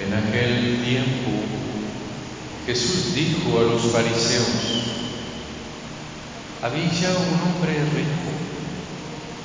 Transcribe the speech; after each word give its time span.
En 0.00 0.14
aquel 0.14 0.82
tiempo 0.82 1.30
Jesús 2.64 3.14
dijo 3.14 3.58
a 3.58 3.64
los 3.64 3.82
fariseos, 3.92 4.48
había 6.62 6.84
un 6.84 7.40
hombre 7.40 7.74
rico 7.74 8.30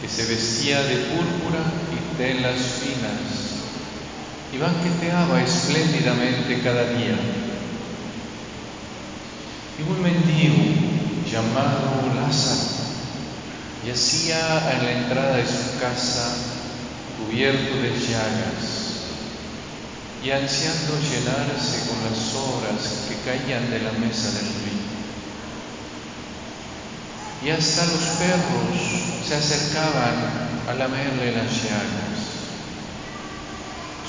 que 0.02 0.08
se 0.08 0.26
vestía 0.26 0.82
de 0.84 0.96
púrpura 0.96 1.60
y 1.92 2.18
telas 2.18 2.56
finas 2.56 3.56
y 4.54 4.58
banqueteaba 4.58 5.42
espléndidamente 5.42 6.62
cada 6.62 6.88
día. 6.94 7.18
Y 9.78 9.92
un 9.92 10.02
mendigo 10.02 10.64
llamado 11.30 12.14
Lázaro 12.16 12.62
yacía 13.86 14.72
en 14.72 14.86
la 14.86 14.92
entrada 14.92 15.36
de 15.36 15.46
su 15.46 15.80
casa 15.82 16.34
cubierto 17.18 17.76
de 17.82 17.90
llagas 17.90 18.75
y 20.24 20.32
ansiando 20.32 21.00
llenarse 21.00 21.88
con 21.88 22.04
las 22.04 22.34
obras 22.36 23.06
que 23.08 23.16
caían 23.30 23.70
de 23.70 23.80
la 23.80 23.92
mesa 23.94 24.32
del 24.32 24.48
rico. 24.48 24.76
Y 27.44 27.50
hasta 27.50 27.86
los 27.86 28.02
perros 28.18 29.28
se 29.28 29.36
acercaban 29.36 30.46
a 30.68 30.74
lamerle 30.74 31.32
las 31.32 31.64
llagas. 31.64 32.16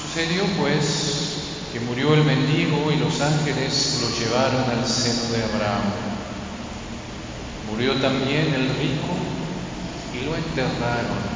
Sucedió 0.00 0.44
pues 0.58 1.72
que 1.72 1.80
murió 1.80 2.14
el 2.14 2.24
mendigo 2.24 2.90
y 2.90 2.96
los 2.96 3.20
ángeles 3.20 3.98
lo 4.00 4.08
llevaron 4.18 4.70
al 4.70 4.88
seno 4.88 5.22
de 5.32 5.44
Abraham. 5.44 5.92
Murió 7.70 7.94
también 8.00 8.54
el 8.54 8.68
rico 8.70 9.12
y 10.14 10.24
lo 10.24 10.34
enterraron 10.34 11.35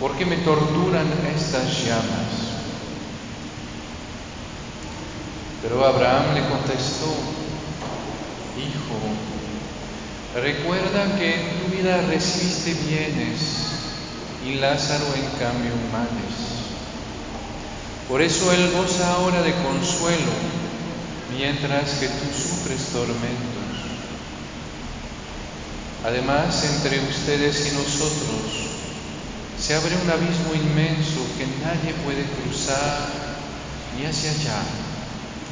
¿Por 0.00 0.14
qué 0.18 0.26
me 0.26 0.36
torturan 0.38 1.06
estas 1.34 1.84
llamas? 1.84 2.46
Pero 5.62 5.86
Abraham 5.86 6.34
le 6.34 6.46
contestó, 6.48 7.06
Hijo, 8.58 8.98
recuerda 10.34 11.16
que 11.16 11.34
en 11.34 11.58
tu 11.60 11.74
vida 11.74 12.02
recibiste 12.02 12.74
bienes 12.74 13.40
y 14.46 14.54
Lázaro 14.56 15.06
en 15.14 15.38
cambio 15.38 15.72
males. 15.90 16.36
Por 18.06 18.20
eso 18.20 18.52
él 18.52 18.70
goza 18.72 19.14
ahora 19.14 19.40
de 19.42 19.52
consuelo, 19.54 20.32
mientras 21.34 21.94
que 21.94 22.08
tú 22.08 22.26
sufres 22.32 22.92
tormentos. 22.92 23.56
Además, 26.04 26.64
entre 26.64 27.00
ustedes 27.00 27.72
y 27.72 27.74
nosotros 27.74 28.75
se 29.66 29.74
abre 29.74 29.96
un 29.96 30.08
abismo 30.08 30.54
inmenso 30.54 31.26
que 31.36 31.44
nadie 31.64 31.92
puede 32.04 32.22
cruzar 32.22 33.08
ni 33.98 34.06
hacia 34.06 34.30
allá 34.30 34.62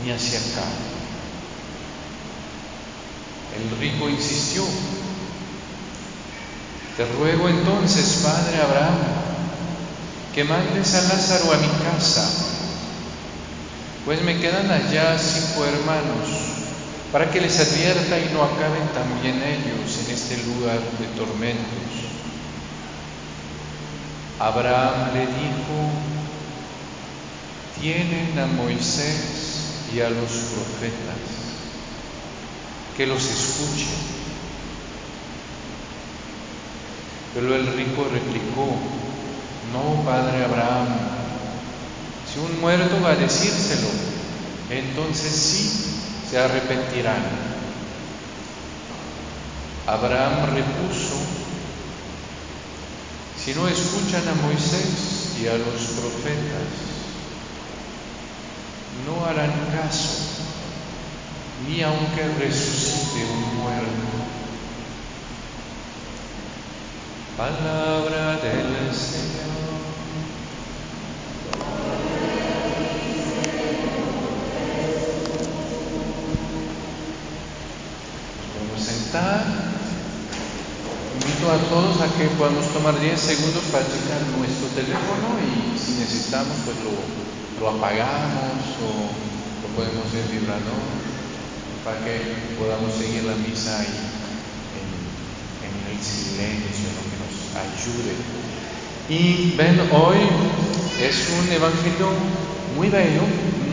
ni 0.04 0.12
hacia 0.12 0.38
acá. 0.38 0.68
El 3.58 3.76
rico 3.80 4.08
insistió, 4.08 4.62
te 6.96 7.04
ruego 7.06 7.48
entonces, 7.48 8.20
Padre 8.22 8.62
Abraham, 8.62 8.98
que 10.32 10.44
mandes 10.44 10.94
a 10.94 11.02
Lázaro 11.02 11.52
a 11.52 11.56
mi 11.56 11.68
casa, 11.82 12.24
pues 14.04 14.22
me 14.22 14.38
quedan 14.38 14.70
allá 14.70 15.18
cinco 15.18 15.64
hermanos, 15.64 16.28
para 17.10 17.32
que 17.32 17.40
les 17.40 17.58
advierta 17.58 18.16
y 18.20 18.32
no 18.32 18.44
acaben 18.44 18.86
también 18.94 19.42
ellos 19.42 19.98
en 20.06 20.14
este 20.14 20.36
lugar 20.44 20.78
de 21.00 21.06
tormentos. 21.16 22.03
Abraham 24.38 25.14
le 25.14 25.20
dijo, 25.20 25.90
tienen 27.80 28.38
a 28.38 28.46
Moisés 28.46 29.90
y 29.94 30.00
a 30.00 30.10
los 30.10 30.30
profetas, 30.30 31.16
que 32.96 33.06
los 33.06 33.24
escuchen. 33.24 34.14
Pero 37.32 37.54
el 37.54 37.66
rico 37.74 38.08
replicó, 38.12 38.66
no, 39.72 40.04
padre 40.04 40.44
Abraham, 40.44 40.88
si 42.32 42.38
un 42.40 42.60
muerto 42.60 43.00
va 43.02 43.10
a 43.10 43.16
decírselo, 43.16 43.88
entonces 44.70 45.32
sí 45.32 45.94
se 46.28 46.38
arrepentirán. 46.38 47.22
Abraham 49.86 50.54
repuso, 50.54 51.13
si 53.44 53.52
no 53.52 53.68
escuchan 53.68 54.26
a 54.26 54.34
Moisés 54.42 55.36
y 55.38 55.46
a 55.48 55.58
los 55.58 55.66
profetas, 55.66 56.64
no 59.04 59.22
harán 59.26 59.52
caso, 59.70 60.20
ni 61.68 61.82
aunque 61.82 62.26
resucite 62.38 63.22
un 63.22 63.56
muerto. 63.58 63.90
Palabra 67.36 68.36
del 68.36 68.94
Señor. 68.94 69.44
Nos 78.38 78.46
podemos 78.54 78.80
sentar 78.80 79.64
a 81.54 81.70
todos 81.70 82.00
a 82.02 82.10
que 82.18 82.26
podamos 82.34 82.66
tomar 82.74 82.98
10 82.98 83.14
segundos 83.14 83.62
para 83.70 83.86
checar 83.86 84.18
nuestro 84.34 84.66
teléfono 84.74 85.38
y 85.38 85.78
si 85.78 86.02
necesitamos 86.02 86.50
pues 86.66 86.74
lo, 86.82 87.70
apagamos 87.70 88.58
o 88.82 89.06
lo 89.62 89.68
podemos 89.78 90.02
ir 90.18 90.34
vibrando 90.34 90.74
para 91.86 92.02
que 92.02 92.58
podamos 92.58 92.90
seguir 92.98 93.22
la 93.22 93.38
misa 93.38 93.78
ahí 93.78 93.86
en, 95.62 95.94
el 95.94 95.98
silencio, 96.02 96.90
lo 96.90 97.06
que 97.06 97.22
nos 97.22 97.34
ayude. 97.54 98.18
Y 99.08 99.54
ven, 99.54 99.78
hoy 99.94 100.26
es 100.98 101.30
un 101.38 101.52
evangelio 101.52 102.10
muy 102.74 102.88
bello, 102.90 103.22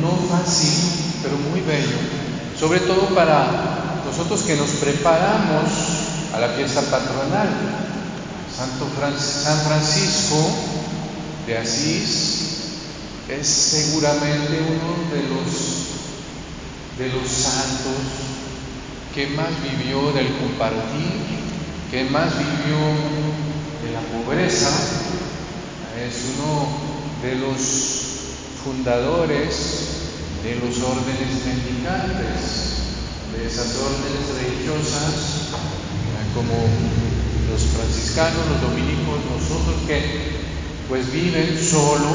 no 0.05 0.11
fácil, 0.29 1.17
pero 1.23 1.35
muy 1.49 1.61
bello, 1.61 1.97
sobre 2.59 2.81
todo 2.81 3.09
para 3.15 4.03
nosotros 4.05 4.43
que 4.43 4.55
nos 4.55 4.69
preparamos 4.77 6.00
a 6.33 6.39
la 6.39 6.49
fiesta 6.49 6.81
patronal. 6.81 7.49
Santo 8.55 8.89
San 9.17 9.59
Francisco 9.61 10.37
de 11.47 11.57
Asís 11.57 12.41
es 13.29 13.47
seguramente 13.47 14.59
uno 14.59 15.09
de 15.11 15.29
los, 15.29 15.47
de 16.99 17.07
los 17.09 17.27
santos 17.29 17.95
que 19.15 19.27
más 19.27 19.49
vivió 19.63 20.11
del 20.11 20.37
compartir, 20.37 21.21
que 21.89 22.03
más 22.05 22.31
vivió 22.37 22.77
de 23.83 23.91
la 23.93 24.01
pobreza, 24.01 24.69
es 25.97 26.35
uno 26.37 26.67
de 27.23 27.35
los 27.35 27.61
fundadores 28.63 29.55
de 30.43 30.55
los 30.55 30.77
órdenes 30.83 31.45
mendicantes, 31.45 32.71
de 33.33 33.47
esas 33.47 33.75
órdenes 33.77 34.43
religiosas 34.43 35.40
como 36.33 36.53
los 37.51 37.61
franciscanos, 37.75 38.39
los 38.49 38.61
dominicos, 38.61 39.19
nosotros 39.31 39.75
que 39.87 40.41
pues 40.87 41.11
viven 41.11 41.57
solo 41.57 42.09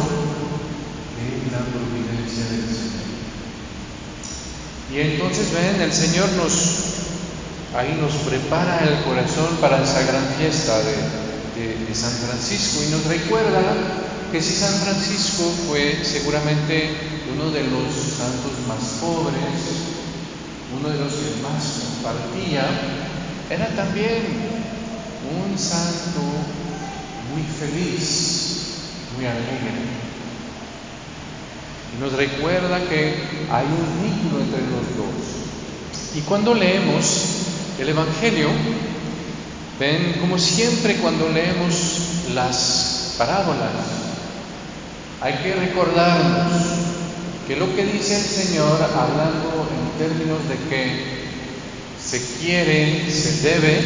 en 1.20 1.52
la 1.52 1.60
providencia 1.64 2.44
del 2.50 2.66
Señor. 2.68 3.06
Y 4.92 5.00
entonces 5.00 5.52
ven, 5.52 5.80
el 5.80 5.92
Señor 5.92 6.28
nos 6.32 6.52
ahí 7.76 7.98
nos 8.00 8.12
prepara 8.24 8.80
el 8.84 9.04
corazón 9.04 9.56
para 9.60 9.82
esa 9.82 10.02
gran 10.02 10.24
fiesta 10.38 10.78
de, 10.78 11.76
de 11.84 11.94
San 11.94 12.12
Francisco 12.12 12.82
y 12.86 12.90
nos 12.90 13.04
recuerda 13.04 13.60
que 14.32 14.40
si 14.40 14.54
San 14.54 14.72
Francisco 14.80 15.44
fue 15.68 15.98
seguramente 16.02 16.96
uno 17.34 17.50
de 17.50 17.64
los 17.64 17.92
santos 18.16 18.52
más 18.66 19.00
pobres, 19.00 19.86
uno 20.78 20.88
de 20.88 20.98
los 20.98 21.12
que 21.12 21.42
más 21.42 21.62
compartía, 22.02 23.15
era 23.50 23.69
también 23.76 24.22
un 25.31 25.58
santo 25.58 26.20
muy 27.32 27.43
feliz, 27.43 28.56
muy 29.16 29.26
alegre. 29.26 29.87
Y 31.94 32.00
nos 32.00 32.12
recuerda 32.12 32.81
que 32.88 33.14
hay 33.50 33.66
un 33.66 34.02
vínculo 34.02 34.43
entre 34.43 34.60
los 34.62 34.96
dos. 34.96 36.16
Y 36.16 36.20
cuando 36.22 36.54
leemos 36.54 37.25
el 37.78 37.88
Evangelio, 37.88 38.48
ven, 39.78 40.16
como 40.20 40.38
siempre 40.38 40.96
cuando 40.96 41.28
leemos 41.28 41.75
las 42.34 43.14
parábolas, 43.16 43.70
hay 45.20 45.34
que 45.34 45.54
recordarnos 45.54 46.52
que 47.46 47.56
lo 47.56 47.75
que 47.76 47.84
dice 47.84 48.16
el 48.16 48.25
Señor 48.25 48.82
hablando 48.82 49.69
en 49.70 49.99
términos 49.99 50.38
de 50.49 50.56
que 50.69 51.15
se 52.16 52.38
quiere, 52.38 53.10
se 53.10 53.42
debe, 53.42 53.80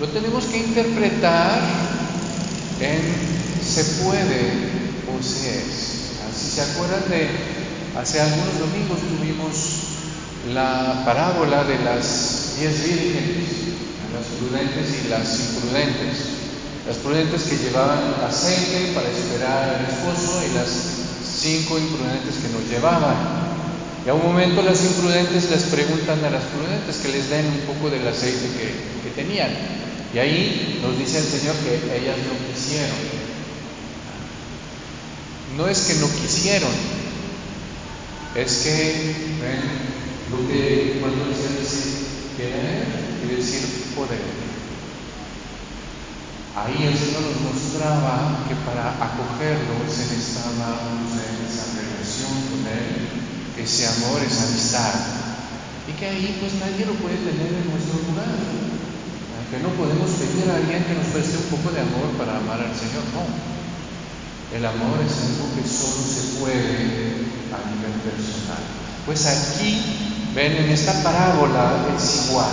lo 0.00 0.08
tenemos 0.08 0.44
que 0.46 0.58
interpretar 0.58 1.60
en 2.80 3.62
se 3.64 3.84
puede 4.02 4.50
o 5.06 5.22
se 5.22 5.58
es. 5.58 5.98
Si 6.36 6.50
se 6.50 6.62
acuerdan 6.62 7.08
de 7.10 7.28
hace 7.96 8.20
algunos 8.20 8.58
domingos 8.58 8.98
tuvimos 8.98 10.52
la 10.52 11.04
parábola 11.04 11.62
de 11.62 11.78
las 11.84 12.56
diez 12.58 12.82
vírgenes, 12.82 13.50
las 14.14 14.26
prudentes 14.38 15.04
y 15.04 15.08
las 15.08 15.40
imprudentes. 15.40 16.38
Las 16.88 16.96
prudentes 16.96 17.42
que 17.42 17.56
llevaban 17.58 18.14
aceite 18.26 18.92
para 18.94 19.08
esperar 19.10 19.76
al 19.76 19.84
esposo 19.84 20.42
y 20.50 20.54
las 20.54 20.68
cinco 21.22 21.78
imprudentes 21.78 22.34
que 22.36 22.48
nos 22.48 22.68
llevaban. 22.68 23.47
Y 24.08 24.10
a 24.10 24.14
un 24.14 24.22
momento 24.22 24.62
las 24.62 24.82
imprudentes 24.82 25.50
les 25.50 25.64
preguntan 25.64 26.24
a 26.24 26.30
las 26.30 26.44
prudentes 26.44 26.96
que 26.96 27.12
les 27.12 27.28
den 27.28 27.44
un 27.44 27.60
poco 27.68 27.90
del 27.90 28.08
aceite 28.08 28.48
que, 29.04 29.10
tenían. 29.10 29.50
Y 30.14 30.18
ahí 30.18 30.80
nos 30.80 30.96
dice 30.96 31.18
el 31.18 31.24
Señor 31.24 31.54
que 31.56 31.74
ellas 31.94 32.16
no 32.24 32.32
quisieron. 32.48 32.96
No 35.58 35.68
es 35.68 35.80
que 35.80 35.94
no 35.96 36.08
quisieron, 36.08 36.70
es 38.34 38.56
que, 38.64 39.14
ven, 39.42 39.60
lo 40.30 40.48
que 40.48 40.96
cuando 41.02 41.26
el 41.26 41.34
Señor 41.36 41.60
dice 41.60 42.08
querer, 42.38 42.86
quiere 43.20 43.36
decir 43.36 43.92
poder. 43.94 44.24
Ahí 46.56 46.86
el 46.86 46.96
Señor 46.96 47.28
nos 47.28 47.52
mostraba 47.52 48.42
que 48.48 48.54
para 48.64 48.88
acogerlo 49.04 49.84
se 49.84 50.16
necesitaba 50.16 50.96
esa 51.44 51.76
relación 51.76 52.32
con 52.48 52.66
Él 52.72 53.27
ese 53.58 53.86
amor, 53.86 54.22
esa 54.22 54.44
amistad. 54.44 54.94
Y 55.88 55.92
que 55.92 56.06
ahí 56.06 56.38
pues 56.40 56.54
nadie 56.60 56.86
lo 56.86 56.94
puede 56.94 57.16
tener 57.16 57.48
en 57.48 57.70
nuestro 57.70 57.98
lugar. 58.06 58.28
Que 59.50 59.58
no 59.64 59.70
podemos 59.80 60.10
pedir 60.20 60.44
a 60.50 60.56
alguien 60.56 60.84
que 60.84 60.94
nos 60.94 61.08
preste 61.08 61.38
un 61.38 61.48
poco 61.48 61.72
de 61.72 61.80
amor 61.80 62.12
para 62.18 62.36
amar 62.36 62.60
al 62.60 62.74
Señor. 62.76 63.04
No. 63.16 63.24
El 64.52 64.64
amor 64.64 65.00
es 65.00 65.12
algo 65.24 65.48
que 65.56 65.64
solo 65.64 66.04
se 66.04 66.40
puede 66.40 67.28
a 67.48 67.60
nivel 67.72 67.96
personal. 68.04 68.60
Pues 69.06 69.24
aquí, 69.24 69.80
ven, 70.34 70.52
en 70.52 70.70
esta 70.70 71.02
parábola 71.02 71.86
es 71.96 72.28
igual. 72.28 72.52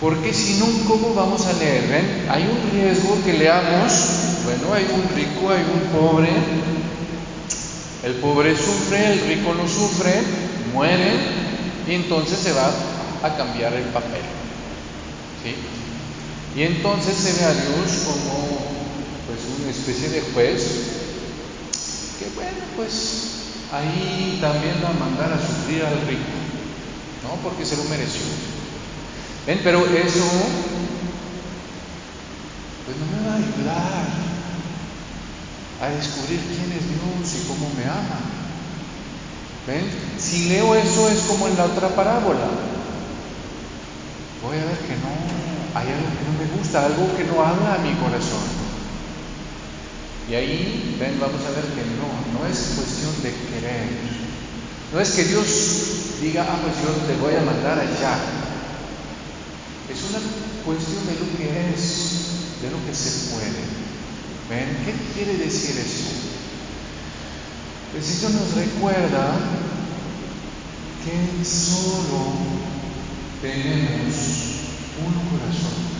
Porque 0.00 0.34
si 0.34 0.58
no, 0.58 0.66
¿cómo 0.86 1.14
vamos 1.14 1.46
a 1.46 1.52
leer? 1.54 1.88
¿Ven? 1.88 2.26
Hay 2.28 2.42
un 2.42 2.70
riesgo 2.72 3.16
que 3.24 3.34
leamos, 3.34 3.92
bueno, 4.44 4.74
hay 4.74 4.84
un 4.92 5.08
rico, 5.14 5.48
hay 5.48 5.62
un 5.62 5.88
pobre, 5.96 6.28
el 8.02 8.14
pobre 8.14 8.56
sufre, 8.56 9.12
el 9.12 9.20
rico 9.20 9.54
no 9.54 9.68
sufre, 9.68 10.22
muere 10.72 11.12
y 11.86 11.94
entonces 11.94 12.38
se 12.38 12.52
va 12.52 12.70
a 13.22 13.36
cambiar 13.36 13.72
el 13.74 13.84
papel. 13.84 14.22
¿sí? 15.42 15.54
Y 16.58 16.62
entonces 16.64 17.16
se 17.16 17.32
ve 17.32 17.44
a 17.44 17.52
Dios 17.52 18.02
como 18.04 18.58
pues 19.26 19.40
una 19.60 19.70
especie 19.70 20.08
de 20.08 20.20
juez 20.32 20.62
que 22.18 22.28
bueno, 22.34 22.58
pues 22.76 23.32
ahí 23.72 24.38
también 24.40 24.74
va 24.84 24.90
a 24.90 24.92
mandar 24.92 25.32
a 25.32 25.38
sufrir 25.38 25.84
al 25.84 26.06
rico, 26.06 26.30
¿no? 27.22 27.36
Porque 27.42 27.64
se 27.64 27.76
lo 27.76 27.84
mereció. 27.84 28.22
¿Ven? 29.46 29.60
Pero 29.64 29.80
eso 29.86 30.24
pues 32.84 32.96
no 32.98 33.06
me 33.06 33.26
va 33.26 33.34
a 33.34 33.36
ayudar 33.36 34.31
a 35.82 35.88
descubrir 35.90 36.38
quién 36.46 36.70
es 36.78 36.86
Dios 36.86 37.42
y 37.42 37.48
cómo 37.48 37.68
me 37.74 37.82
ama. 37.82 38.22
¿Ven? 39.66 39.82
Si 40.16 40.48
leo 40.48 40.76
eso 40.76 41.08
es 41.08 41.18
como 41.26 41.48
en 41.48 41.56
la 41.56 41.64
otra 41.64 41.88
parábola. 41.88 42.46
Voy 44.42 44.58
a 44.58 44.64
ver 44.64 44.78
que 44.78 44.94
no, 45.02 45.10
hay 45.74 45.88
algo 45.90 46.06
que 46.06 46.22
no 46.22 46.38
me 46.38 46.56
gusta, 46.56 46.86
algo 46.86 47.16
que 47.16 47.24
no 47.24 47.42
habla 47.42 47.74
a 47.74 47.78
mi 47.78 47.94
corazón. 47.94 48.46
Y 50.30 50.34
ahí, 50.34 50.96
ven, 51.00 51.18
vamos 51.18 51.42
a 51.42 51.50
ver 51.50 51.66
que 51.74 51.82
no, 51.98 52.06
no 52.38 52.46
es 52.46 52.74
cuestión 52.78 53.12
de 53.22 53.34
querer. 53.50 53.88
No 54.92 55.00
es 55.00 55.10
que 55.10 55.24
Dios 55.24 56.20
diga, 56.20 56.46
ah, 56.48 56.58
pues 56.62 56.74
yo 56.78 56.94
te 57.06 57.20
voy 57.20 57.34
a 57.34 57.42
mandar 57.42 57.80
allá. 57.80 58.18
Es 59.90 59.98
una 60.10 60.20
cuestión 60.64 61.06
de 61.06 61.14
lo 61.18 61.26
que 61.36 61.74
es, 61.74 62.62
de 62.62 62.70
lo 62.70 62.78
que 62.86 62.94
se 62.94 63.34
puede. 63.34 63.51
¿Qué 64.52 64.92
quiere 65.14 65.38
decir 65.38 65.78
eso? 65.78 66.12
Pues 67.92 68.08
eso 68.08 68.28
nos 68.30 68.54
recuerda 68.54 69.32
que 71.04 71.44
solo 71.44 72.36
tenemos 73.40 74.12
un 75.00 75.14
corazón. 75.30 75.92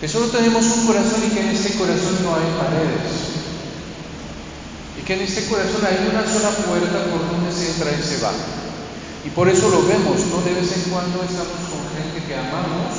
Que 0.00 0.08
solo 0.08 0.26
tenemos 0.28 0.64
un 0.66 0.86
corazón 0.86 1.22
y 1.26 1.34
que 1.34 1.40
en 1.40 1.48
este 1.48 1.78
corazón 1.78 2.18
no 2.22 2.34
hay 2.34 2.52
paredes. 2.60 3.40
Y 4.98 5.02
que 5.02 5.14
en 5.14 5.20
este 5.22 5.46
corazón 5.46 5.80
hay 5.86 6.06
una 6.10 6.24
sola 6.30 6.50
puerta 6.50 7.04
por 7.10 7.30
donde 7.30 7.52
se 7.52 7.70
entra 7.70 7.92
y 7.92 8.02
se 8.02 8.22
va. 8.22 8.32
Y 9.24 9.30
por 9.30 9.48
eso 9.48 9.70
lo 9.70 9.86
vemos, 9.86 10.20
¿no? 10.26 10.42
De 10.42 10.52
vez 10.52 10.72
en 10.72 10.90
cuando 10.90 11.22
estamos 11.22 11.64
con 11.68 11.80
gente 11.96 12.26
que 12.26 12.34
amamos. 12.34 12.92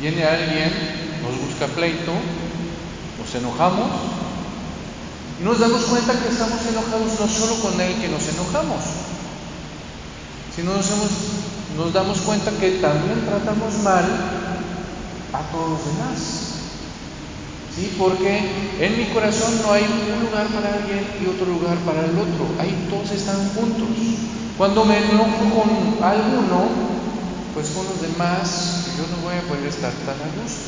Viene 0.00 0.24
alguien 0.24 1.07
nos 1.22 1.34
busca 1.40 1.66
pleito, 1.74 2.12
nos 3.18 3.34
enojamos 3.34 3.90
y 5.40 5.44
nos 5.44 5.58
damos 5.60 5.82
cuenta 5.82 6.18
que 6.18 6.28
estamos 6.28 6.60
enojados 6.66 7.20
no 7.20 7.28
solo 7.28 7.54
con 7.62 7.80
él 7.80 7.94
que 8.00 8.08
nos 8.08 8.26
enojamos, 8.28 8.82
sino 10.54 10.74
nos, 10.74 10.86
nos 11.76 11.92
damos 11.92 12.18
cuenta 12.22 12.50
que 12.52 12.82
también 12.82 13.24
tratamos 13.26 13.74
mal 13.84 14.04
a 15.32 15.40
todos 15.52 15.70
los 15.70 15.84
demás. 15.86 16.18
¿Sí? 17.74 17.94
Porque 17.96 18.40
en 18.80 18.98
mi 18.98 19.04
corazón 19.14 19.62
no 19.62 19.72
hay 19.72 19.84
un 19.84 20.26
lugar 20.26 20.48
para 20.48 20.74
alguien 20.74 21.06
y 21.22 21.26
otro 21.28 21.46
lugar 21.46 21.76
para 21.86 22.04
el 22.04 22.18
otro. 22.18 22.50
Ahí 22.58 22.88
todos 22.90 23.10
están 23.12 23.48
juntos. 23.50 23.86
Cuando 24.56 24.84
me 24.84 24.98
enojo 24.98 25.38
con 25.54 26.04
alguno, 26.04 26.66
pues 27.54 27.70
con 27.70 27.86
los 27.86 28.02
demás, 28.02 28.88
yo 28.98 29.04
no 29.14 29.22
voy 29.22 29.36
a 29.36 29.42
poder 29.42 29.66
estar 29.66 29.92
tan 29.92 30.16
a 30.16 30.42
gusto. 30.42 30.67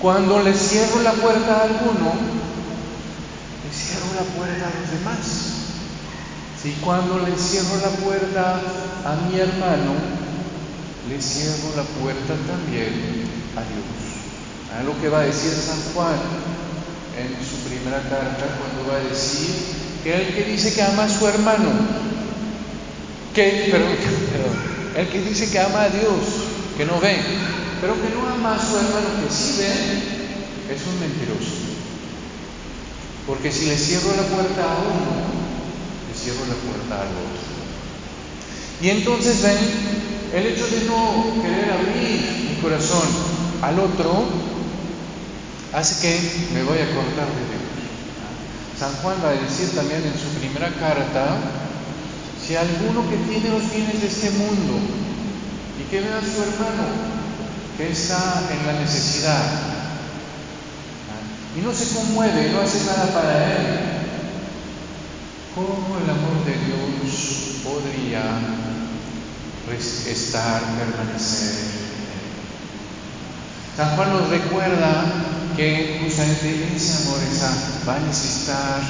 Cuando 0.00 0.42
le 0.42 0.52
cierro 0.52 1.00
la 1.02 1.12
puerta 1.12 1.58
a 1.58 1.62
alguno, 1.62 2.12
le 3.62 3.72
cierro 3.72 4.12
la 4.14 4.26
puerta 4.36 4.66
a 4.66 4.80
los 4.80 4.90
demás. 4.90 5.18
¿Sí? 6.60 6.76
Cuando 6.84 7.18
le 7.18 7.36
cierro 7.36 7.76
la 7.80 7.90
puerta 8.04 8.60
a 9.04 9.16
mi 9.26 9.38
hermano, 9.38 9.94
le 11.08 11.20
cierro 11.20 11.74
la 11.76 11.82
puerta 11.82 12.34
también 12.46 13.26
a 13.56 13.62
Dios. 13.62 14.78
A 14.78 14.82
lo 14.82 15.00
que 15.00 15.08
va 15.08 15.20
a 15.20 15.22
decir 15.22 15.52
San 15.52 15.80
Juan 15.94 16.16
en 17.18 17.28
su 17.44 17.68
primera 17.68 18.02
carta 18.02 18.46
cuando 18.58 18.90
va 18.90 18.98
a 18.98 19.08
decir 19.08 19.50
que 20.02 20.14
el 20.14 20.34
que 20.34 20.44
dice 20.44 20.72
que 20.72 20.82
ama 20.82 21.04
a 21.04 21.08
su 21.08 21.26
hermano, 21.26 21.70
que, 23.34 23.68
perdón, 23.70 23.92
el 24.96 25.08
que 25.08 25.20
dice 25.20 25.50
que 25.50 25.58
ama 25.58 25.82
a 25.82 25.88
Dios, 25.88 26.18
que 26.76 26.84
no 26.84 27.00
ve, 27.00 27.16
pero 27.82 27.94
que 28.00 28.14
no 28.14 28.22
ama 28.30 28.54
a 28.54 28.58
su 28.62 28.76
hermano 28.76 29.10
que 29.18 29.34
sí 29.34 29.58
es 29.58 30.86
un 30.86 31.00
mentiroso. 31.00 31.50
Porque 33.26 33.50
si 33.50 33.66
le 33.66 33.76
cierro 33.76 34.14
la 34.14 34.22
puerta 34.22 34.62
a 34.62 34.78
uno, 34.86 35.26
le 36.06 36.14
cierro 36.14 36.46
la 36.46 36.54
puerta 36.62 37.02
al 37.02 37.10
otro. 37.10 37.42
Y 38.80 38.88
entonces 38.88 39.42
ven, 39.42 39.58
el 40.32 40.46
hecho 40.46 40.64
de 40.68 40.84
no 40.86 41.42
querer 41.42 41.72
abrir 41.72 42.54
mi 42.54 42.62
corazón 42.62 43.02
al 43.62 43.76
otro 43.80 44.26
hace 45.72 46.00
que 46.02 46.54
me 46.54 46.62
voy 46.62 46.78
a 46.78 46.94
cortar 46.94 47.26
de 47.26 47.42
Dios. 47.50 47.66
San 48.78 48.94
Juan 49.02 49.16
va 49.24 49.30
a 49.30 49.42
decir 49.42 49.74
también 49.74 50.04
en 50.06 50.14
su 50.14 50.28
primera 50.38 50.70
carta, 50.78 51.36
si 52.46 52.54
alguno 52.54 53.10
que 53.10 53.16
tiene 53.26 53.50
los 53.50 53.68
bienes 53.72 54.00
de 54.00 54.06
este 54.06 54.30
mundo 54.30 54.78
y 55.80 55.90
que 55.90 56.00
ve 56.00 56.06
a 56.06 56.20
su 56.20 56.42
hermano 56.42 57.21
que 57.76 57.90
está 57.90 58.42
en 58.50 58.66
la 58.66 58.80
necesidad 58.80 59.72
y 61.56 61.60
no 61.60 61.72
se 61.72 61.94
conmueve, 61.94 62.50
no 62.50 62.62
hace 62.62 62.84
nada 62.84 63.12
para 63.12 63.52
él, 63.52 63.66
¿cómo 65.54 65.98
el 66.02 66.08
amor 66.08 66.44
de 66.46 66.52
Dios 66.52 67.60
podría 67.62 68.22
estar, 70.08 70.62
permanecer? 70.78 71.82
San 73.76 73.96
Juan 73.96 74.12
nos 74.12 74.28
recuerda 74.28 75.04
que 75.56 76.00
justamente 76.02 76.68
ese 76.74 77.02
amor 77.04 77.18
esa, 77.30 77.52
va 77.86 77.96
a 77.96 78.00
necesitar 78.00 78.80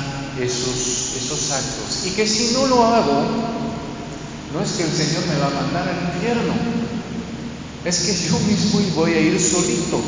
esos, 0.41 1.15
esos 1.17 1.51
actos. 1.51 2.07
Y 2.07 2.11
que 2.11 2.27
si 2.27 2.53
no 2.53 2.69
lo 2.69 2.85
hago, 2.85 3.25
no 4.53 4.61
es 4.61 4.71
que 4.73 4.85
el 4.85 4.93
Señor 4.93 5.27
me 5.27 5.39
va 5.41 5.47
a 5.49 5.63
mandar 5.63 5.89
al 5.89 6.15
infierno, 6.15 6.55
es 7.85 7.99
que 7.99 8.29
yo 8.29 8.39
mismo 8.41 8.81
voy 8.95 9.13
a 9.13 9.21
ir 9.21 9.41
solito. 9.41 10.01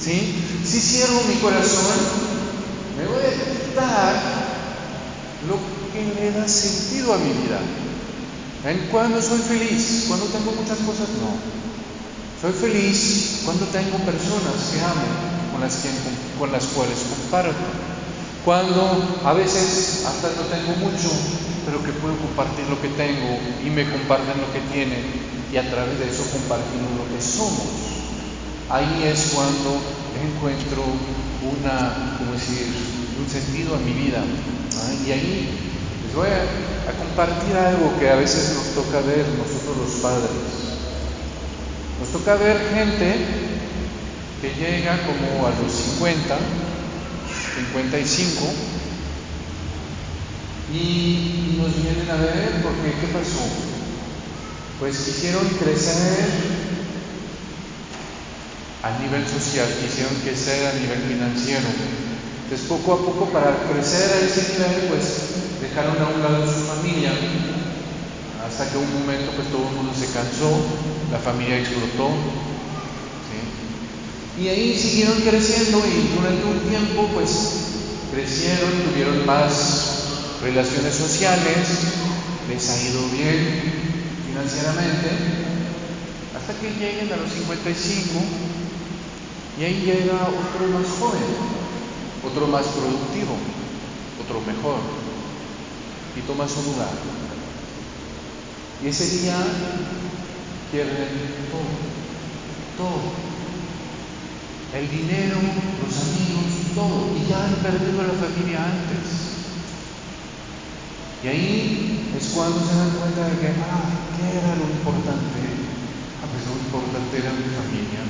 ¿sí? 0.00 0.34
Si 0.64 0.80
cierro 0.80 1.20
mi 1.28 1.34
corazón, 1.36 1.98
me 2.96 3.06
voy 3.06 3.24
a 3.24 3.66
quitar 3.66 4.14
lo 5.48 5.58
que 5.92 6.20
le 6.20 6.32
da 6.32 6.48
sentido 6.48 7.12
a 7.12 7.18
mi 7.18 7.32
vida. 7.42 7.60
¿En 8.64 8.88
cuando 8.88 9.20
soy 9.20 9.38
feliz? 9.38 10.04
¿Cuando 10.08 10.26
tengo 10.26 10.52
muchas 10.52 10.78
cosas? 10.78 11.08
No. 11.20 11.36
Soy 12.40 12.52
feliz 12.52 13.42
cuando 13.44 13.66
tengo 13.66 13.98
personas 13.98 14.72
que 14.72 14.80
amo, 14.80 15.52
con 15.52 15.60
las, 15.60 15.76
que, 15.76 15.90
con 16.38 16.52
las 16.52 16.64
cuales 16.66 16.98
comparto. 17.08 17.54
Cuando 18.44 19.20
a 19.24 19.32
veces 19.34 20.04
hasta 20.06 20.28
no 20.28 20.42
tengo 20.48 20.76
mucho, 20.78 21.10
pero 21.66 21.82
que 21.82 21.92
puedo 21.92 22.16
compartir 22.16 22.66
lo 22.68 22.80
que 22.80 22.88
tengo 22.88 23.38
y 23.64 23.70
me 23.70 23.90
comparten 23.90 24.40
lo 24.40 24.52
que 24.52 24.60
tienen 24.72 25.27
y 25.52 25.56
a 25.56 25.70
través 25.70 25.98
de 25.98 26.08
eso 26.10 26.24
compartimos 26.32 26.92
lo 26.96 27.08
que 27.14 27.22
somos. 27.22 27.68
Ahí 28.68 29.04
es 29.04 29.32
cuando 29.34 29.80
encuentro 30.20 30.84
una, 31.42 32.18
¿cómo 32.18 32.32
decir, 32.32 32.66
un 33.18 33.28
sentido 33.28 33.74
a 33.74 33.78
mi 33.78 33.92
vida. 33.92 34.22
Y 35.06 35.10
ahí 35.10 35.48
les 36.04 36.14
voy 36.14 36.28
a, 36.28 36.90
a 36.90 36.92
compartir 36.92 37.56
algo 37.56 37.98
que 37.98 38.10
a 38.10 38.16
veces 38.16 38.54
nos 38.54 38.74
toca 38.74 39.00
ver 39.00 39.26
nosotros 39.38 39.76
los 39.76 40.00
padres. 40.02 40.30
Nos 42.00 42.08
toca 42.10 42.34
ver 42.36 42.58
gente 42.74 43.16
que 44.40 44.54
llega 44.54 44.98
como 45.02 45.46
a 45.46 45.50
los 45.50 45.72
50, 45.72 46.36
55 47.56 48.44
y 50.72 51.56
nos 51.58 51.82
vienen 51.82 52.10
a 52.10 52.16
ver 52.16 52.62
porque 52.62 52.92
¿qué 53.00 53.06
pasó? 53.08 53.77
Pues 54.78 54.96
quisieron 54.98 55.44
crecer 55.58 56.28
a 58.84 58.98
nivel 59.00 59.26
social, 59.26 59.66
quisieron 59.82 60.14
crecer 60.22 60.66
a 60.66 60.72
nivel 60.74 61.00
financiero. 61.02 61.66
Entonces 62.44 62.68
poco 62.68 62.92
a 62.92 62.98
poco 62.98 63.32
para 63.32 63.56
crecer 63.68 64.08
a 64.08 64.24
ese 64.24 64.52
nivel 64.52 64.88
pues 64.88 65.60
dejaron 65.60 66.00
a 66.00 66.14
un 66.14 66.22
lado 66.22 66.46
su 66.46 66.60
familia 66.60 67.10
hasta 68.46 68.70
que 68.70 68.78
un 68.78 69.00
momento 69.00 69.32
pues 69.34 69.48
todo 69.48 69.68
el 69.68 69.74
mundo 69.74 69.92
se 69.92 70.06
cansó, 70.12 70.48
la 71.10 71.18
familia 71.18 71.58
explotó. 71.58 72.10
Y 74.38 74.46
ahí 74.46 74.78
siguieron 74.78 75.20
creciendo 75.22 75.82
y 75.84 76.14
durante 76.14 76.44
un 76.44 76.60
tiempo 76.60 77.10
pues 77.12 77.30
crecieron, 78.12 78.70
tuvieron 78.88 79.26
más 79.26 80.38
relaciones 80.40 80.94
sociales, 80.94 81.66
les 82.48 82.70
ha 82.70 82.80
ido 82.80 83.08
bien 83.08 84.07
financieramente, 84.38 85.10
hasta 86.36 86.54
que 86.60 86.70
lleguen 86.70 87.12
a 87.12 87.16
los 87.16 87.30
55 87.32 88.20
y 89.58 89.64
ahí 89.64 89.82
llega 89.82 90.14
otro 90.14 90.68
más 90.68 90.86
joven, 91.00 91.22
otro 92.24 92.46
más 92.46 92.66
productivo, 92.66 93.34
otro 94.22 94.40
mejor, 94.42 94.78
y 96.16 96.20
toma 96.20 96.46
su 96.46 96.62
lugar. 96.62 96.90
Y 98.84 98.88
ese 98.88 99.08
día 99.18 99.36
pierden 100.70 101.08
todo, 101.50 102.86
todo. 102.86 103.28
El 104.72 104.88
dinero, 104.88 105.36
los 105.82 105.96
amigos, 105.98 106.74
todo. 106.76 107.16
Y 107.16 107.28
ya 107.28 107.44
han 107.44 107.54
perdido 107.54 108.02
la 108.02 108.14
familia 108.14 108.64
antes. 108.64 109.17
Y 111.22 111.26
ahí 111.26 112.14
es 112.16 112.28
cuando 112.28 112.60
se 112.60 112.74
dan 112.76 112.90
cuenta 112.90 113.26
de 113.26 113.38
que, 113.40 113.48
ah, 113.48 113.90
¿qué 114.16 114.38
era 114.38 114.54
lo 114.54 114.70
importante? 114.70 115.40
Ah, 116.22 116.26
pues 116.30 116.46
lo 116.46 116.54
importante 116.54 117.18
era 117.18 117.32
mi 117.34 117.50
familia. 117.50 118.06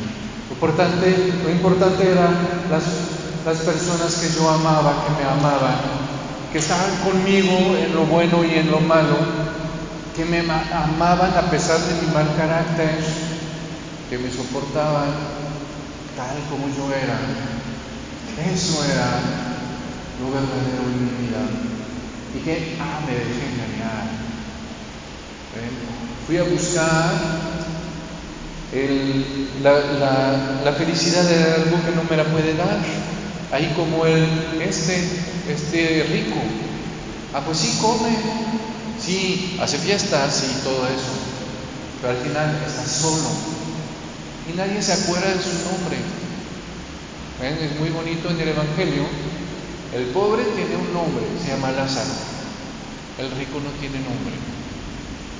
Lo 0.49 0.55
importante, 0.55 1.33
lo 1.43 1.51
importante 1.51 2.11
eran 2.11 2.37
las, 2.69 2.85
las 3.47 3.59
personas 3.61 4.15
que 4.17 4.29
yo 4.39 4.49
amaba, 4.51 5.07
que 5.07 5.23
me 5.23 5.29
amaban, 5.29 5.79
que 6.53 6.59
estaban 6.59 6.97
conmigo 7.05 7.77
en 7.77 7.95
lo 7.95 8.05
bueno 8.05 8.45
y 8.45 8.59
en 8.59 8.71
lo 8.71 8.81
malo, 8.81 9.17
que 10.15 10.27
me 10.27 10.41
amaban 10.41 11.33
a 11.33 11.51
pesar 11.51 11.81
de 11.81 12.03
mi 12.03 12.13
mal 12.13 12.29
carácter, 12.37 12.91
que 14.11 14.19
me 14.19 14.31
soportaban 14.31 15.09
tal 16.15 16.37
como 16.51 16.69
yo 16.77 16.93
era. 16.93 17.17
Eso 18.53 18.85
era 18.85 19.09
lo 20.21 20.31
verdadero 20.31 20.83
en 20.93 21.05
mi 21.05 21.27
vida. 21.27 21.41
Dije, 22.35 22.77
ah, 22.81 23.01
me 23.07 23.13
dejé 23.13 23.47
engañar. 23.53 24.19
Fui 26.27 26.37
a 26.37 26.43
buscar 26.43 27.11
el, 28.73 29.49
la, 29.63 30.61
la, 30.63 30.73
felicidad 30.73 31.25
de 31.25 31.55
algo 31.55 31.83
que 31.85 31.97
no 31.97 32.05
me 32.05 32.17
la 32.17 32.25
puede 32.25 32.55
dar. 32.55 32.79
Ahí 33.51 33.73
como 33.75 34.05
el, 34.05 34.29
este, 34.61 35.09
este 35.49 36.07
rico. 36.11 36.37
Ah, 37.33 37.43
pues 37.45 37.59
sí, 37.59 37.79
come, 37.81 38.11
sí, 39.03 39.59
hace 39.61 39.79
fiestas 39.79 40.45
y 40.45 40.65
todo 40.65 40.87
eso. 40.87 41.15
Pero 42.01 42.13
al 42.13 42.19
final 42.19 42.63
está 42.67 42.85
solo. 42.85 43.29
Y 44.53 44.57
nadie 44.57 44.83
se 44.83 44.93
acuerda 44.93 45.29
de 45.29 45.43
su 45.43 45.51
nombre. 45.65 45.97
Es 47.41 47.81
muy 47.81 47.89
bonito 47.91 48.31
en 48.31 48.41
el 48.41 48.49
Evangelio 48.49 49.05
el 49.95 50.07
pobre 50.07 50.45
tiene 50.55 50.77
un 50.77 50.93
nombre, 50.93 51.25
se 51.43 51.51
llama 51.51 51.73
Lázaro. 51.73 52.11
El 53.19 53.31
rico 53.33 53.61
no 53.61 53.71
tiene 53.81 53.99
nombre. 53.99 54.35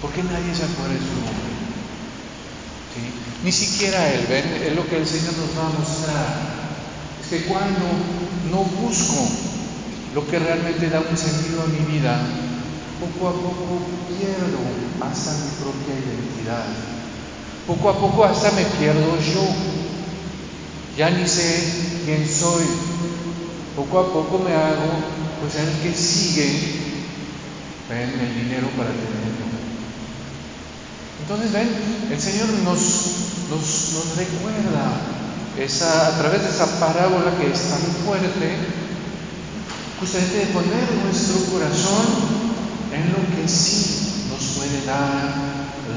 Porque 0.01 0.23
nadie 0.23 0.55
se 0.55 0.65
acuerda 0.65 0.95
de 0.95 1.01
su 1.01 1.15
nombre. 1.15 1.59
Ni 3.45 3.53
siquiera 3.53 4.13
él, 4.13 4.27
ven, 4.29 4.45
es 4.67 4.75
lo 4.75 4.89
que 4.89 4.97
el 4.97 5.07
Señor 5.07 5.35
nos 5.35 5.57
va 5.57 5.69
a 5.69 5.79
mostrar. 5.79 6.27
Es 7.23 7.29
que 7.29 7.47
cuando 7.47 7.87
no 8.51 8.65
busco 8.65 9.29
lo 10.15 10.27
que 10.27 10.39
realmente 10.39 10.91
da 10.91 11.01
un 11.01 11.17
sentido 11.17 11.63
a 11.63 11.67
mi 11.67 11.79
vida, 11.93 12.19
poco 12.99 13.29
a 13.29 13.33
poco 13.33 13.87
pierdo 14.09 14.59
hasta 15.01 15.33
mi 15.33 15.51
propia 15.61 15.95
identidad. 15.95 16.65
Poco 17.67 17.91
a 17.91 18.01
poco 18.01 18.25
hasta 18.25 18.51
me 18.53 18.65
pierdo 18.65 19.19
yo. 19.21 19.47
Ya 20.97 21.11
ni 21.11 21.29
sé 21.29 22.03
quién 22.05 22.27
soy, 22.27 22.65
poco 23.79 24.01
a 24.01 24.13
poco 24.13 24.43
me 24.43 24.51
hago 24.51 24.91
pues 25.41 25.55
el 25.55 25.71
que 25.79 25.95
sigue 25.95 26.99
ven 27.89 28.11
el 28.11 28.35
dinero 28.43 28.67
para 28.77 28.91
tenerlo. 28.91 29.47
Entonces 31.23 31.53
ven, 31.53 31.69
el 32.11 32.21
Señor 32.21 32.49
nos, 32.65 32.81
nos, 33.49 33.63
nos 33.95 34.17
recuerda 34.17 34.99
esa, 35.57 36.09
a 36.09 36.19
través 36.19 36.43
de 36.43 36.49
esa 36.49 36.67
parábola 36.81 37.39
que 37.39 37.53
es 37.53 37.71
tan 37.71 37.81
fuerte, 38.05 38.57
justamente 40.01 40.39
de 40.39 40.47
poner 40.47 40.91
nuestro 41.05 41.39
corazón 41.53 42.07
en 42.91 43.13
lo 43.13 43.23
que 43.37 43.49
sí 43.49 44.27
nos 44.29 44.43
puede 44.59 44.85
dar 44.87 45.35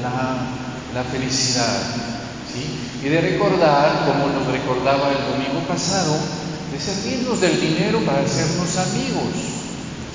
la, 0.00 0.94
la 0.94 1.04
felicidad. 1.10 1.82
¿sí? 2.46 3.04
Y 3.04 3.08
de 3.10 3.20
recordar, 3.20 4.06
como 4.06 4.28
nos 4.28 4.46
recordaba 4.46 5.10
el 5.10 5.32
domingo 5.34 5.66
pasado, 5.66 6.41
de 6.72 6.80
servirnos 6.80 7.40
del 7.40 7.60
dinero 7.60 8.00
para 8.00 8.22
hacernos 8.22 8.76
amigos, 8.78 9.34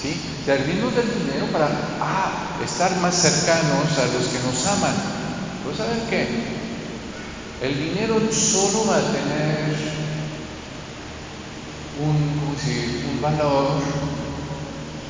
¿sí? 0.01 0.17
Servirnos 0.43 0.95
del 0.95 1.05
dinero 1.13 1.45
para 1.51 1.69
ah, 2.01 2.57
estar 2.65 2.95
más 2.97 3.13
cercanos 3.13 3.97
a 3.97 4.05
los 4.05 4.27
que 4.27 4.39
nos 4.39 4.65
aman. 4.65 4.95
Pues 5.63 5.77
¿saben 5.77 6.01
qué? 6.09 6.27
El 7.61 7.77
dinero 7.77 8.19
solo 8.31 8.87
va 8.87 8.97
a 8.97 9.11
tener 9.11 9.75
un, 12.01 13.15
un 13.15 13.21
valor 13.21 13.81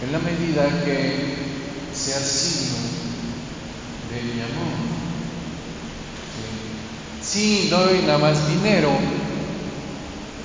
en 0.04 0.12
la 0.12 0.20
medida 0.20 0.84
que 0.84 1.36
sea 1.94 2.20
signo 2.20 2.78
de 4.12 4.22
mi 4.24 4.42
amor. 4.42 4.98
Si 7.22 7.68
doy 7.70 8.04
nada 8.04 8.20
más 8.20 8.48
dinero, 8.48 8.92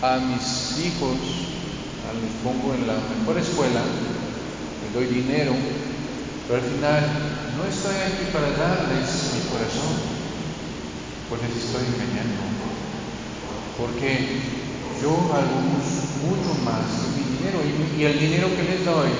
a 0.02 0.16
mis 0.18 0.62
hijos, 0.79 1.17
los 2.12 2.33
pongo 2.45 2.75
en 2.75 2.87
la 2.87 2.95
mejor 2.95 3.38
escuela, 3.38 3.81
les 3.81 4.93
doy 4.93 5.07
dinero, 5.07 5.55
pero 6.47 6.61
al 6.61 6.69
final 6.69 7.02
no 7.57 7.64
estoy 7.64 7.97
aquí 7.97 8.29
para 8.33 8.50
darles 8.52 9.33
mi 9.33 9.41
corazón, 9.49 9.97
pues 11.29 11.41
les 11.43 11.57
estoy 11.57 11.83
engañando. 11.88 12.43
Porque 13.79 14.43
yo 15.00 15.17
valgo 15.33 15.57
mucho 16.29 16.52
más 16.64 16.85
que 17.00 17.17
mi 17.17 17.25
dinero 17.37 17.59
y, 17.99 18.05
el 18.05 18.19
dinero 18.19 18.49
que 18.55 18.62
les 18.62 18.85
doy 18.85 19.11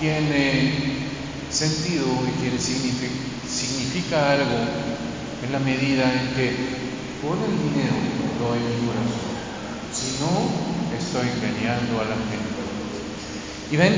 tiene 0.00 0.72
sentido 1.50 2.06
y 2.26 2.40
tiene 2.40 2.58
significa 2.58 4.32
algo 4.32 4.58
en 5.44 5.52
la 5.52 5.58
medida 5.58 6.10
en 6.12 6.34
que 6.34 6.56
con 7.20 7.38
el 7.42 7.52
dinero 7.52 7.94
doy 8.40 8.58
mi 8.58 8.86
corazón. 8.86 9.31
Si 10.02 10.18
no, 10.18 10.50
estoy 10.98 11.30
engañando 11.30 12.00
a 12.00 12.04
la 12.04 12.16
gente. 12.16 12.52
Y 13.70 13.76
ven, 13.76 13.94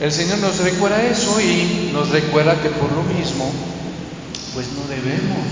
el 0.00 0.12
Señor 0.12 0.38
nos 0.38 0.58
recuerda 0.58 1.02
eso 1.02 1.40
y 1.40 1.90
nos 1.92 2.10
recuerda 2.10 2.62
que 2.62 2.70
por 2.70 2.92
lo 2.92 3.02
mismo, 3.02 3.52
pues 4.54 4.68
no 4.78 4.86
debemos, 4.86 5.42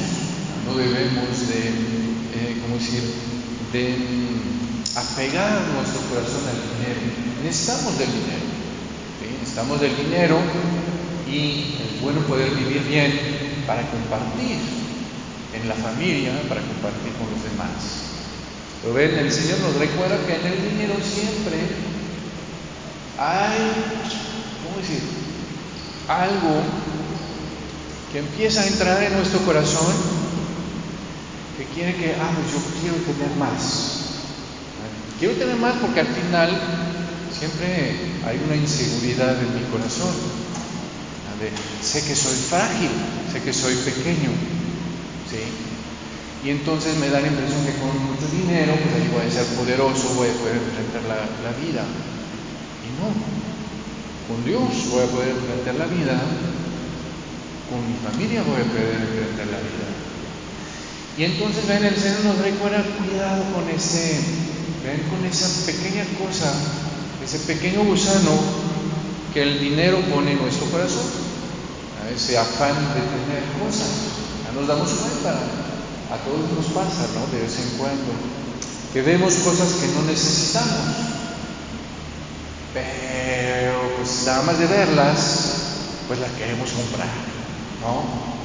no 0.64 0.78
debemos 0.78 1.48
de, 1.48 1.68
eh, 2.38 2.60
¿cómo 2.62 2.76
decir?, 2.76 3.02
de 3.72 3.96
apegar 4.94 5.60
nuestro 5.74 6.00
corazón 6.08 6.46
al 6.46 6.62
dinero. 6.62 7.00
Necesitamos 7.42 7.98
del 7.98 8.08
dinero. 8.08 8.46
¿sí? 9.18 9.26
Necesitamos 9.40 9.80
del 9.80 9.96
dinero 9.96 10.38
y 11.28 11.74
es 11.82 12.00
bueno 12.00 12.20
poder 12.20 12.50
vivir 12.50 12.82
bien 12.84 13.12
para 13.66 13.82
compartir 13.90 14.56
en 15.52 15.68
la 15.68 15.74
familia, 15.74 16.30
para 16.48 16.60
compartir 16.60 17.12
con 17.18 17.28
los 17.34 17.42
demás. 17.42 18.05
Pero 18.82 18.94
ven, 18.94 19.18
el 19.18 19.32
Señor 19.32 19.58
nos 19.60 19.76
recuerda 19.76 20.18
que 20.26 20.34
en 20.34 20.46
el 20.46 20.70
dinero 20.70 20.94
siempre 21.02 21.58
hay, 23.18 23.72
¿cómo 24.62 24.78
decir? 24.78 25.00
Algo 26.08 26.62
que 28.12 28.18
empieza 28.18 28.62
a 28.62 28.66
entrar 28.66 29.02
en 29.02 29.14
nuestro 29.14 29.40
corazón 29.40 29.94
que 31.56 31.64
quiere 31.66 31.96
que, 31.96 32.14
ah, 32.14 32.30
pues 32.34 32.52
yo 32.52 32.60
quiero 32.80 32.96
tener 32.96 33.36
más. 33.38 33.96
Quiero 35.18 35.34
tener 35.34 35.56
más 35.56 35.76
porque 35.80 36.00
al 36.00 36.06
final 36.08 36.50
siempre 37.32 37.92
hay 38.26 38.38
una 38.44 38.56
inseguridad 38.56 39.36
en 39.42 39.54
mi 39.54 39.62
corazón. 39.70 40.14
sé 41.82 42.04
que 42.04 42.14
soy 42.14 42.36
frágil, 42.36 42.90
sé 43.32 43.42
que 43.42 43.52
soy 43.52 43.74
pequeño, 43.76 44.30
¿sí? 45.30 45.75
Y 46.46 46.50
entonces 46.50 46.94
me 47.02 47.10
da 47.10 47.18
la 47.18 47.26
impresión 47.26 47.58
que 47.66 47.74
con 47.74 47.90
mucho 48.06 48.30
dinero, 48.30 48.78
pues 48.78 49.02
voy 49.10 49.26
a 49.26 49.34
ser 49.34 49.50
poderoso, 49.58 50.14
voy 50.14 50.30
a 50.30 50.38
poder 50.38 50.62
enfrentar 50.62 51.02
la, 51.10 51.26
la 51.42 51.52
vida. 51.58 51.82
Y 52.86 52.88
no, 53.02 53.10
con 54.30 54.38
Dios 54.46 54.70
voy 54.94 55.02
a 55.02 55.10
poder 55.10 55.34
enfrentar 55.34 55.74
la 55.74 55.90
vida, 55.90 56.14
con 57.66 57.82
mi 57.82 57.98
familia 57.98 58.46
voy 58.46 58.62
a 58.62 58.70
poder 58.70 58.94
enfrentar 58.94 59.46
la 59.50 59.58
vida. 59.58 59.90
Y 61.18 61.24
entonces, 61.34 61.66
ven, 61.66 61.82
el 61.82 61.98
Señor 61.98 62.22
nos 62.30 62.38
recuerda 62.38 62.94
cuidado 62.94 63.42
con 63.50 63.66
ese, 63.66 64.14
ven, 64.86 65.02
con 65.10 65.26
esa 65.26 65.50
pequeña 65.66 66.06
cosa, 66.14 66.54
ese 67.26 67.42
pequeño 67.42 67.82
gusano 67.82 68.38
que 69.34 69.42
el 69.42 69.58
dinero 69.58 69.98
pone 70.14 70.38
en 70.38 70.42
nuestro 70.42 70.70
corazón, 70.70 71.10
ese 72.14 72.38
afán 72.38 72.78
de 72.94 73.02
tener 73.02 73.42
cosas. 73.58 74.14
Ya 74.46 74.54
nos 74.54 74.68
damos 74.68 74.90
cuenta, 74.94 75.65
a 76.10 76.16
todos 76.24 76.50
nos 76.54 76.66
pasa, 76.66 77.06
¿no? 77.14 77.26
De 77.34 77.42
vez 77.42 77.58
en 77.58 77.78
cuando, 77.78 78.12
que 78.92 79.02
vemos 79.02 79.34
cosas 79.36 79.72
que 79.80 79.88
no 79.88 80.02
necesitamos, 80.02 81.16
pero 82.72 83.96
pues 83.96 84.22
nada 84.26 84.42
más 84.42 84.58
de 84.58 84.66
verlas, 84.66 85.18
pues 86.06 86.20
las 86.20 86.30
queremos 86.32 86.70
comprar, 86.70 87.08
¿no? 87.80 88.36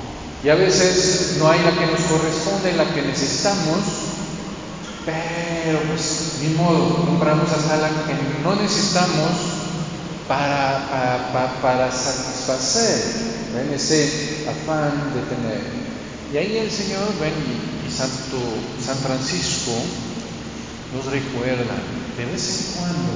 Y 0.43 0.49
a 0.49 0.55
veces 0.55 1.35
no 1.37 1.49
hay 1.49 1.59
la 1.61 1.71
que 1.71 1.85
nos 1.85 2.01
corresponde, 2.01 2.73
la 2.73 2.91
que 2.93 3.03
necesitamos, 3.03 3.79
pero 5.05 5.79
pues 5.87 6.39
ni 6.41 6.55
modo, 6.55 7.05
compramos 7.05 7.51
hasta 7.51 7.77
la 7.77 7.89
que 7.89 8.15
no 8.43 8.55
necesitamos 8.55 9.61
para, 10.27 11.29
para, 11.31 11.61
para, 11.61 11.91
satisfacer 11.91 13.01
ese 13.73 14.47
afán 14.49 15.13
de 15.13 15.21
tener. 15.35 15.80
Y 16.31 16.37
ahí 16.37 16.57
el 16.57 16.71
Señor, 16.71 17.11
ven, 17.19 17.33
y, 17.35 17.91
Santo, 17.91 18.39
San 18.79 18.95
Francisco 18.99 19.71
nos 20.95 21.05
recuerda 21.07 21.75
de 22.15 22.25
vez 22.25 22.49
en 22.49 22.79
cuando, 22.79 23.11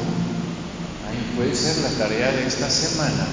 ahí 1.07 1.31
puede 1.37 1.55
ser 1.55 1.77
la 1.77 1.92
tarea 1.92 2.31
de 2.33 2.46
esta 2.46 2.70
semana, 2.70 3.25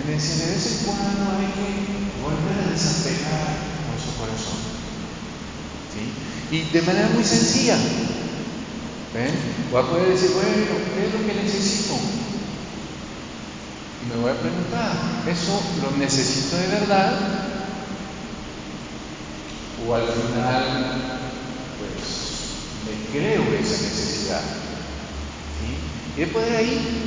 es 0.00 0.06
decir, 0.06 0.46
de 0.46 0.54
vez 0.54 0.66
en 0.66 0.86
cuando 0.86 1.36
hay 1.36 1.52
que 1.60 1.76
volver 2.24 2.56
a 2.64 2.72
desapegar 2.72 3.52
nuestro 3.92 4.12
corazón. 4.16 4.64
¿sí? 5.92 6.56
Y 6.56 6.72
de 6.72 6.82
manera 6.82 7.08
muy 7.12 7.24
sencilla. 7.24 7.76
¿Ven? 9.12 9.32
Voy 9.70 9.82
a 9.82 9.86
poder 9.88 10.08
decir, 10.08 10.30
bueno, 10.32 10.50
¿qué 10.94 11.06
es 11.06 11.12
lo 11.12 11.26
que 11.26 11.42
necesito? 11.42 11.94
Y 14.00 14.08
me 14.08 14.22
voy 14.22 14.30
a 14.30 14.40
preguntar, 14.40 14.92
¿eso 15.28 15.60
lo 15.82 15.96
necesito 15.98 16.56
de 16.56 16.66
verdad? 16.68 17.55
O 19.84 19.94
al 19.94 20.06
final, 20.06 20.64
pues, 21.78 21.92
me 22.86 23.18
creo 23.18 23.42
esa 23.42 23.82
necesidad. 23.82 24.42
Y 26.16 26.20
de 26.20 26.26
poder 26.28 26.56
ahí 26.56 27.06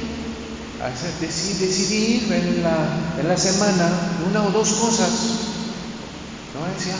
decidir 1.59 2.31
en 2.31 2.63
la, 2.63 3.15
en 3.19 3.27
la 3.27 3.37
semana 3.37 3.89
una 4.29 4.43
o 4.43 4.51
dos 4.51 4.69
cosas. 4.73 5.09
No 6.53 6.63
a 6.65 6.69
decir, 6.69 6.93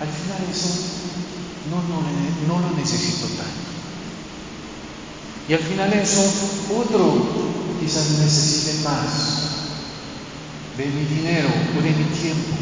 al 0.00 0.08
final 0.08 0.38
eso 0.50 0.68
no, 1.70 1.82
no, 1.82 2.02
no 2.48 2.68
lo 2.68 2.76
necesito 2.76 3.26
tanto. 3.26 3.66
Y 5.48 5.54
al 5.54 5.60
final 5.60 5.92
eso, 5.92 6.22
otro 6.74 7.46
quizás 7.80 8.10
necesite 8.18 8.82
más 8.82 9.06
de 10.76 10.86
mi 10.86 11.04
dinero 11.04 11.48
o 11.48 11.82
de 11.82 11.90
mi 11.90 12.04
tiempo. 12.04 12.56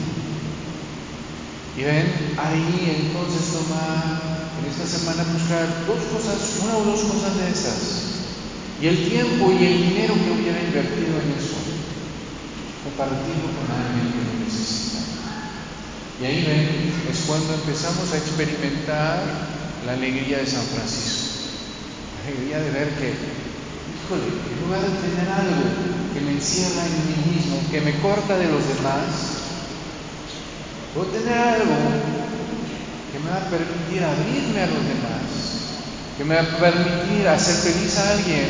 Y 1.77 1.83
ven, 1.83 2.35
ahí 2.39 3.07
entonces 3.07 3.53
tomar 3.53 4.21
en 4.59 4.71
esta 4.71 4.87
semana 4.87 5.25
buscar 5.33 5.67
dos 5.87 6.03
cosas, 6.05 6.61
una 6.63 6.77
o 6.77 6.85
dos 6.85 7.01
cosas 7.01 7.37
de 7.37 7.51
esas 7.51 8.15
y 8.81 8.87
el 8.89 9.09
tiempo 9.09 9.53
y 9.53 9.65
el 9.65 9.89
dinero 9.89 10.15
que 10.15 10.31
hubiera 10.31 10.61
invertido 10.61 11.17
en 11.17 11.33
eso, 11.39 11.57
compartirlo 12.83 13.49
con 13.57 13.71
alguien 13.71 14.13
que 14.13 14.21
lo 14.29 14.45
necesita. 14.45 14.99
Y 16.21 16.25
ahí 16.25 16.45
ven, 16.45 16.93
es 17.11 17.25
cuando 17.27 17.55
empezamos 17.55 18.13
a 18.13 18.19
experimentar 18.19 19.23
la 19.87 19.93
alegría 19.93 20.39
de 20.39 20.47
San 20.47 20.65
Francisco. 20.65 21.49
La 22.19 22.29
alegría 22.29 22.59
de 22.61 22.71
ver 22.71 22.89
que, 22.99 23.15
híjole, 23.15 24.29
en 24.29 24.67
lugar 24.67 24.83
de 24.83 25.01
tener 25.01 25.29
algo 25.33 25.65
que 26.13 26.21
me 26.21 26.33
encierra 26.33 26.85
en 26.85 27.09
mí 27.09 27.37
mismo, 27.37 27.63
que 27.71 27.81
me 27.81 27.99
corta 28.01 28.37
de 28.37 28.53
los 28.53 28.69
demás, 28.69 29.34
puedo 30.95 31.09
tener 31.09 31.37
algo 31.37 31.75
que 33.11 33.19
me 33.19 33.29
va 33.29 33.43
a 33.43 33.51
permitir 33.51 33.99
abrirme 33.99 34.63
a 34.63 34.71
los 34.71 34.83
demás, 34.87 35.27
que 36.17 36.25
me 36.25 36.37
va 36.37 36.43
a 36.43 36.59
permitir 36.59 37.27
hacer 37.27 37.57
feliz 37.57 37.99
a 37.99 38.11
alguien, 38.15 38.47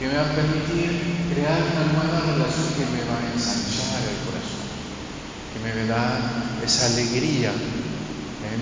que 0.00 0.08
me 0.08 0.16
va 0.16 0.24
a 0.24 0.32
permitir 0.32 0.96
crear 1.28 1.60
una 1.60 1.84
nueva 1.92 2.24
relación 2.24 2.72
que 2.72 2.88
me 2.88 3.04
va 3.04 3.20
a 3.20 3.28
ensanchar 3.36 4.00
el 4.00 4.16
corazón, 4.24 4.64
que 5.52 5.60
me 5.60 5.86
da 5.86 6.20
esa 6.64 6.86
alegría 6.86 7.52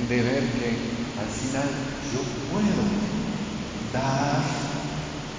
de 0.08 0.22
ver 0.22 0.42
que 0.58 0.68
al 1.14 1.30
final 1.30 1.68
yo 2.12 2.20
puedo 2.50 2.82
dar 3.92 4.42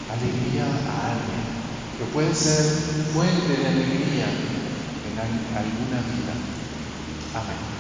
alegría 0.08 0.64
a 0.64 1.12
alguien, 1.12 1.44
que 2.00 2.06
puede 2.14 2.34
ser 2.34 2.64
fuente 3.14 3.62
de 3.62 3.68
alegría 3.68 4.28
en 5.04 5.20
alguna 5.20 6.00
vida. 6.00 6.45
Amén. 7.36 7.75